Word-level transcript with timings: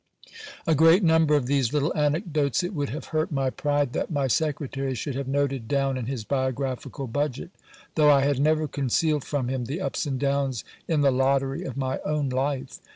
A 0.65 0.73
great 0.73 1.03
number 1.03 1.35
of 1.35 1.45
these 1.45 1.73
little 1.73 1.95
anecdotes 1.95 2.63
it 2.63 2.73
would 2.73 2.89
have 2.89 3.09
hurt 3.13 3.31
my 3.31 3.51
pri 3.51 3.81
le 3.81 3.85
that 3.85 4.09
my 4.09 4.25
secretary 4.25 4.95
should 4.95 5.13
have 5.13 5.27
noted 5.27 5.67
down 5.67 5.95
in 5.95 6.07
his 6.07 6.23
biographical 6.23 7.05
budget, 7.05 7.51
340 7.93 7.93
GIL 7.93 7.93
BLAS. 7.93 7.93
though 7.93 8.11
I 8.11 8.25
had 8.27 8.39
never 8.39 8.67
concealed 8.67 9.23
from 9.23 9.47
him 9.49 9.65
the 9.65 9.79
ups 9.79 10.07
and 10.07 10.19
downs 10.19 10.63
in 10.87 11.01
the 11.01 11.11
lottery 11.11 11.61
of 11.63 11.77
my 11.77 11.99
own 12.03 12.29
life. 12.29 12.79